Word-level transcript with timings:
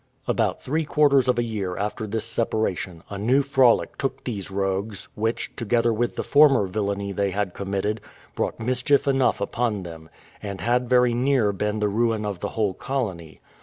About 0.27 0.63
three 0.63 0.83
quarters 0.83 1.27
of 1.27 1.37
a 1.37 1.43
year 1.43 1.77
after 1.77 2.07
this 2.07 2.25
separation, 2.25 3.03
a 3.11 3.19
new 3.19 3.43
frolic 3.43 3.99
took 3.99 4.23
these 4.23 4.49
rogues, 4.49 5.07
which, 5.13 5.55
together 5.55 5.93
with 5.93 6.15
the 6.15 6.23
former 6.23 6.65
villainy 6.65 7.11
they 7.11 7.29
had 7.29 7.53
committed, 7.53 8.01
brought 8.33 8.59
mischief 8.59 9.07
enough 9.07 9.39
upon 9.39 9.83
them, 9.83 10.09
and 10.41 10.59
had 10.59 10.89
very 10.89 11.13
near 11.13 11.51
been 11.51 11.77
the 11.77 11.87
ruin 11.87 12.25
of 12.25 12.39
the 12.39 12.49
whole 12.49 12.73
colony. 12.73 13.41